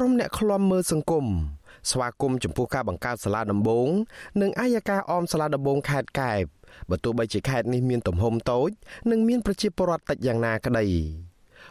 [0.00, 1.26] ្រុមអ្នកឃ្លាំមើលសង្គម
[1.90, 3.88] ស្វាគមន៍ចំពោះការបង្កើតសាលាដំបង
[4.42, 6.44] និងអាយកាអមសាលាដំបងខេត្តកែប
[6.90, 8.70] បើទោះបីជាខេត្តនេះមានទំហំតូច
[9.10, 10.84] និងមានប្រជាពលរដ្ឋតិចយ៉ាងណាក្តី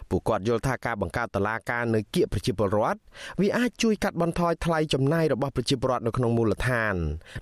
[0.09, 2.99] ពួកគាត់យល់ថាការបង្កើតតឡាការនៅគៀកប្រជាពលរដ្ឋ
[3.41, 6.95] វាអាចជួយកាត់បន្ថយថ្លៃចំណាយរបស់ប្រជាពលរដ្ឋនៅក្នុងមូលដ្ឋាន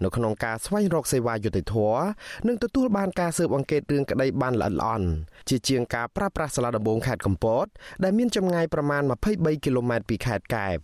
[0.04, 2.04] នៅក្នុងការស្វែងរកសេវាយុត្តិធម៌
[2.48, 5.08] និងទទួលបានការស៊ើបអង្កេតរឿងក្តីបានល្អិតល្អន់
[5.50, 7.66] ជាជាងការប្រើប្រាស់សាលាដំបងខេត្តកំពត
[8.04, 9.02] ដែលមានចម្ងាយប្រមាណ
[9.34, 10.78] 23គីឡូម៉ែត្រពីខេត្តកែប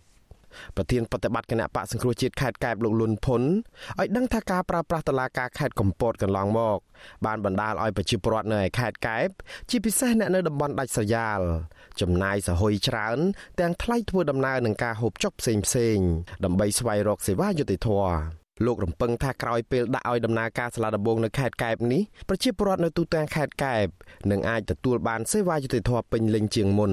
[0.76, 6.78] ប្រធានបប្រតិបត្តិគណៈបកសង្គ្រោះជាតិខេត្តកែបលោកលុនភុនឲ្យដឹងថាការប្រើប្រាស់តឡាការខេត្តកំពតកន្លងមក
[7.26, 9.28] បានបណ្ដាលឲ្យប្រជាពលរដ្ឋនៅឯខេត្តកែប
[9.70, 11.40] ជាពិសេសអ្នកនៅតំបន់ដាច់ស្រយាល
[12.00, 13.18] ចំណាយសហុយច្រើន
[13.60, 15.98] ទាំងថ្លៃធ្វើដំណើរនិងការហូបចុកផ្សេងផ្សេង
[16.44, 23.86] ដើម្បីស្វែងរកសេវាយុតិធធម៌លោករំពឹងថាក្រោយពេលដាក់ឲ្យដំណើរការសាលាដំបងនៅខេត្តកែបនេះប្រជាពលរដ្ឋនៅទូទាំងខេត្តកែប
[24.30, 26.92] នឹងអាចទទួលបានសេវាយុតិធធម៌ពេញលេញជាងមុន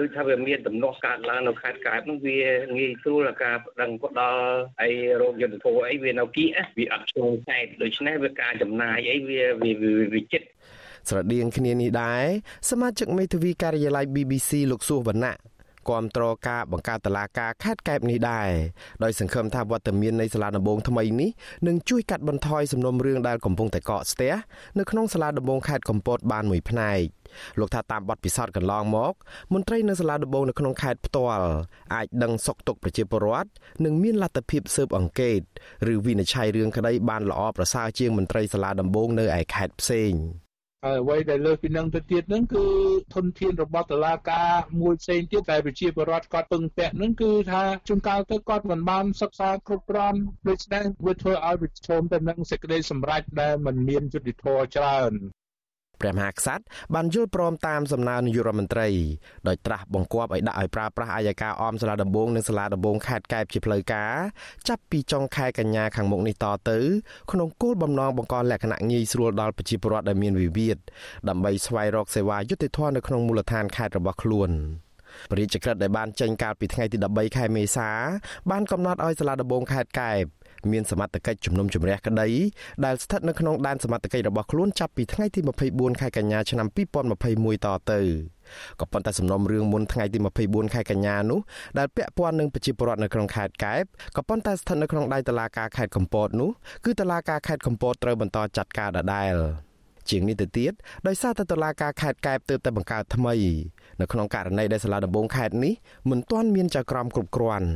[0.00, 2.38] ដូចថាវាមានដំណោះកើតឡើងនៅខេត្តកែបនោះវា
[2.76, 4.42] ងាយស្រួលការប្តឹងផ្ដល់
[4.82, 9.42] អីរោគយុទ្ធធម៌អីវានៅគៀកវាអត់ឆ្លងខេត្តដូច្នេះវាការចំណាយអីវា
[10.14, 10.46] វាចិត្ត
[11.08, 12.26] ស្រដៀងគ្នានេះដែរ
[12.70, 15.36] សមាជិកមេធាវីការិយាល័យ BBC លោកសួសវណ្ណៈ
[15.88, 18.48] គាំទ្រការបង្កើតតឡាការខេត្តកែបនេះដែរ
[19.02, 21.30] ដោយសង្ឃឹមថាវត្តមាននៃសាលាដំបងថ្មីនេះ
[21.66, 24.32] នឹងជួយកាត់បន្ថយសំណុំរឿងដែលកំពុងតែកកស្ទះ
[24.78, 27.02] នៅក្នុងសាលាដំបងខេត្តកំពតបានមួយផ្នែក
[27.60, 29.12] លោកថាតាមបទពិសោធន៍កន្លងមក
[29.52, 31.46] មន្ត្រីនៅសាលាដំបងនៅក្នុងខេត្តផ្ទាល់
[31.94, 33.48] អាចដឹងសុខទុក្ខប្រជាពលរដ្ឋ
[33.84, 35.40] និងមានលទ្ធភាពស៊ើបអង្កេត
[35.92, 40.12] ឬវិនិច្ឆ័យរឿងក្តីបានល្អប្រសើរជាងមន្ត្រីសាលាដំបងនៅឯខេត្តផ្សេង។
[40.86, 42.64] ហើយអ្វីដែលលើសពីនឹងទៅទៀតហ្នឹងគឺ
[43.14, 55.12] ធនធានរបស់តុលាការមួយផ្សេងទៀតដែលប្រជាពលរដ្ឋគាត់ពឹងពាក់ហ្នឹងគឺថាជួនកាលទៅគាត់មិនបានសិក្សាគ្រប់គ្រាន់ដូច្នេះវាធ្វើឲ្យប្រឈមទៅនឹងសេចក្តីសម្រេចដែលមិនមានយុត្តិធម៌ច្រើន
[56.02, 56.64] ព្រះមហាក្សត្រ
[56.94, 58.88] បានយល់ព្រមតាមសំណើនាយករដ្ឋមន្ត្រី
[59.48, 64.14] ដោយត្រាស់បង្គាប់ឲ្យដាក់ឲ្យប្រើប្រាស់អាយកាអមសាលាដំបងនិងសាលាដំបងខេត្តកែបជាផ្លូវការ
[64.68, 66.78] ចាប់ពីចុងខែកញ្ញាខាងមុខនេះតទៅ
[67.32, 70.76] ក្នុងគោលបំណងបង្កលក្ខណៈងាយស្រួលដល់ប្រជាពលរដ្ឋដែលមានវិវាទ
[71.28, 74.52] ដើម្បីស្វែងរកសេវាយុត្តិធម៌នៅក្នុងមូលដ្ឋានខេត្តរបស់ខ្លួន
[75.30, 77.90] ព្រះរាជក្រឹត្យដែលបានចេញកាលពីថ្ងៃទី13ខែមេសា
[78.50, 80.24] បានកំណត់ឲ្យសាលាដំបងខេត្តកែប
[80.72, 82.28] មានសមត្ថកិច្ចជំនុំជម្រះក្តី
[82.84, 85.40] ដែលស្ថិតនៅក្នុងដែនសមត្ថកិច្ចរបស់ខ្លួនចាប់ពីថ្ងៃទី
[85.70, 86.66] 24ខែកញ្ញាឆ្នាំ
[87.16, 88.00] 2021តទៅ
[88.80, 91.40] ក៏ប៉ុន្តែសំណុំរឿងមុនថ្ងៃទី24ខែកញ្ញានោះ
[91.78, 93.84] ដែលពាក់ព័ន្ធនឹងប្រជាពលរដ្ឋនៅក្នុងខេត្តកែប
[94.16, 96.50] ក៏ប៉ុន្តែស្ថិតនៅក្នុងដៃតុលាការខេត្តកំពតនោះ
[96.84, 99.34] គឺតុលាការខេត្តកំពតត្រូវបន្តចាត់ការដដែល
[100.10, 100.72] ជាងនេះទៅទៀត
[101.06, 103.34] ដោយសារតែតុលាការខេត្តកែបទើបតែបង្កើតថ្មី
[104.00, 105.74] នៅក្នុងករណីដែលសាលាដំបងខេត្តនេះ
[106.10, 107.68] មិនទាន់មានចៅក្រមគ្រប់គ្រាន់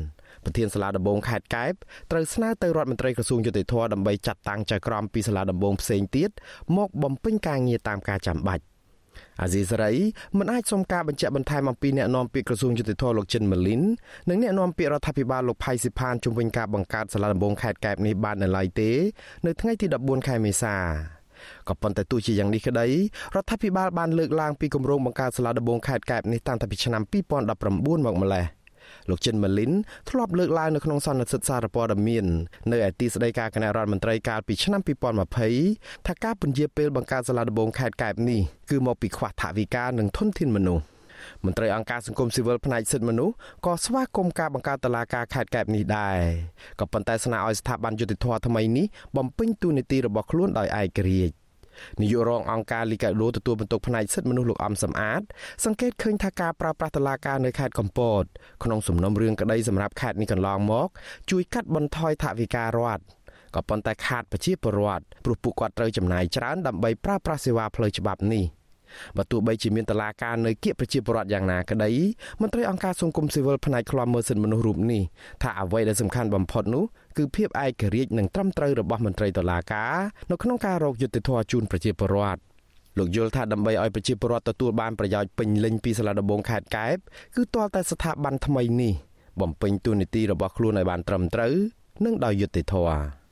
[0.44, 1.72] ប្រធានសាលាដំបងខេត្តកែប
[2.10, 6.30] ត្រូវស្នើទៅរដ្ឋមន្ត្រីក្រសួងយុតិធធដើម្បីចាត់តាំងចៅក្រមពីសាលាដំបងផ្សេងទៀត
[6.76, 8.64] មកបំពេញការងារតាមការចាំបាច់
[9.42, 9.92] អាស៊ីសេរី
[10.38, 13.82] មិនអាចសុំការបញ្ជាក់បន្ថែមអំពីអ្នកនាំពាក្យក្រសួងយុតិធធលោកចិនម៉ាលីន
[14.28, 18.90] និងអ្នកនាំពាក្យរដ្ឋាភិបាលលោកផៃស៊ីផានជំវិញការបង្កើតសាលាដំបងខេត្តកែបនេះបាននៅឡើយទេ
[19.46, 20.76] នៅថ្ងៃទី14ខែមេសា
[21.68, 22.86] ក៏ប៉ុន្តែទោះជាយ៉ាងនេះក្តី
[23.34, 28.44] រដ្ឋាភិបាលបានលើកឡើងពីគម្រោងបង្កើតសាលាដំបងខេត្តកែបនេះតាំងពីឆ្នាំ2019មកម្លេះ
[29.10, 29.72] លោកចិនម៉ាលីន
[30.10, 32.26] ធ្លាប់លើកឡើងនៅក្នុងសន្និសីទសារព័ត៌មាន
[32.72, 34.80] នៅឯទីស្តីការគណៈរដ្ឋមន្ត្រីកាលពីឆ្នាំ
[35.44, 40.84] 2020ថាការពន្យាពេលបង្កើតសាលាដំបងខេត្តកែបនេះគឺមកពីខ្វះថវិកានិងធនធានមនុស្ស
[41.44, 43.34] មន្ត្រីអង្គការសង្គមស៊ីវិលផ្នែកសិទ្ធិមនុស្ស
[43.66, 46.18] ក៏ស្វាគមន៍ការបង្កើតតឡាការខេត្តកែបនេះដែរ
[46.80, 48.86] ក៏ប៉ុន្តែស្នើឲ្យស្ថាប័នយុតិធធថ្មីនេះ
[49.16, 51.45] បំពេញតួនាទីរបស់ខ្លួនដោយឯករាជ្យ
[52.00, 55.22] នាយករងអង្គការលីកាដូទទួលបន្ទុកផ្នែកសិទ្ធិមនុស្សលោកអំសំអាត
[55.64, 58.24] សង្កេតឃើញថាការប្រើប្រាស់តឡាការនៅខេត្តកំពត
[58.64, 60.88] ក្នុងសំណុំរឿងក្តីសម្រាប់ខេត្តនេះកន្លងមក
[61.30, 63.02] ជួយកាត់បន្ថយថវិការដ្ឋ
[63.54, 68.44] ក៏ប៉ុន្តែខាតប្រជាពលរដ្ឋព្រោះពួកគាត់ត្រូវចំណាយច្រើនដើម្បីប្រើប្រាស់សេវាផ្លូវច្បាប់នេះ
[69.16, 71.90] បើទោះបីជាមានតឡាការនៅគៀកប្រជាពលរដ្ឋយ៉ាងណាក្តី
[72.40, 75.02] មន្ត្រីអង្គការសង្គមស៊ីវិលផ្នែកឃ្លាំមើលសិទ្ធិមនុស្សរូបនេះ
[75.42, 76.84] ថាអ្វីដែលសំខាន់បំផុតនោះ
[77.16, 79.94] គឺភាពឯករាជ្យនិងត្រឹមត្រូវរបស់មន្ត្រីតឡាការ
[80.30, 82.40] នៅក្នុងការរកយុត្តិធម៌ជូនប្រជាពលរដ្ឋ
[82.98, 86.96] លោកយល់ថាដើម្បីឲ្យប្រជាពលរដ្ឋទទួលបានប្រយោជន៍ពេញលេញពីសាលាដំបងខេត្តកែប
[87.34, 88.94] គឺទាល់តែស្ថាប័នថ្មីនេះ
[89.40, 91.54] បំពេញតួនាទីរបស់ខ្លួនឲ្យបានត្រឹមត្រូវ
[92.04, 93.25] និងដោយយុត្តិធម៌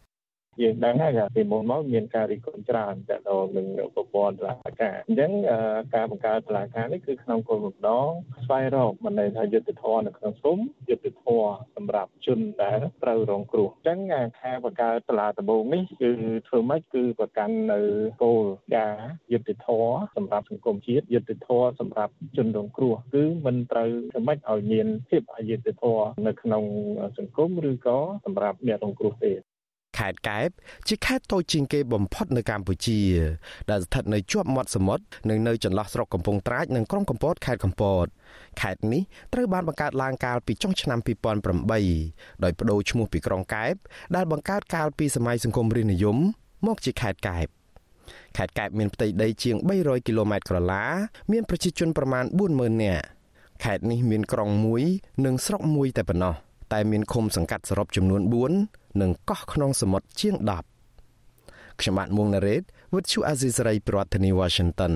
[0.62, 5.30] យើងដឹងហើយថាពីមុនមកមានការរីកចម្រើនទៅដល់នឹងប្រព័ន្ធតុលាការអញ្ចឹង
[5.94, 8.08] ការបង្កើតតុលាការនេះគឺក្នុងគោលបំណង
[8.44, 10.58] ស្វែងរកមិនន័យថាយុត្តិធម៌នៅក្នុងសង្គម
[10.88, 16.10] យុត្តិធម៌សម្រាប់ជនដែលត្រូវរងគ្រោះអញ្ចឹងការបង្កើតតុលាដំបូងនេះគឺ
[16.48, 17.80] ធ្វើម៉េចគឺប្រកាន់នៅ
[18.22, 18.44] គោល
[18.76, 26.64] ការណ៍យុត្តិធម៌សម្រាប់សង្គមជាតិយុត្តិធម៌សម្រាប់ជនរងគ្រោះគឺមិនត្រូវធ្វើម៉េចឲ្យមានភាពអយុត្តិធម៌នៅក្នុង
[27.18, 29.32] សង្គមឬក៏សម្រាប់អ្នករងគ្រោះទេ
[29.98, 30.48] ខេត្តកែប
[30.88, 33.00] ជាខេត្តតូចជាងគេបំផុតនៅកម្ពុជា
[33.70, 38.06] ដែលស្ថិតនៅជាប់មាត់សមុទ្រនិងនៅចន្លោះស្រុកកំពង់ត្រាចនិងក្រុងកំពតខេត្តកំពត
[38.60, 39.02] ខេត្តនេះ
[39.32, 40.98] ត្រូវបានបង្កើតឡើងកាលពីចុងឆ្នាំ
[41.72, 43.74] 2008ដោយបដូរឈ្មោះពីក្រុងកែប
[44.16, 46.16] ដែលបង្កើតកាលពីសម័យសង្គមរាស្ត្រនិយម
[46.66, 47.46] មកជាខេត្តកែប
[48.36, 50.84] ខេត្តកែបមានផ្ទៃដីជាង300គីឡូម៉ែត្រក្រឡា
[51.32, 52.24] មានប្រជាជនប្រមាណ
[52.54, 53.04] 40000នាក់
[53.64, 54.82] ខេត្តនេះមានក្រុងមួយ
[55.24, 56.34] និងស្រុកមួយតែប៉ុណ្ណោះ
[56.72, 60.36] តែមានឃុំសង្កាត់សរុបចំនួន4 និងកោះក្នុងសមុទ្រជាង
[61.12, 62.62] 10ខ្ញុំបាទមួងណារ៉េត
[62.92, 64.94] With you Aziz Ray ប្រធានាធិបតី Washington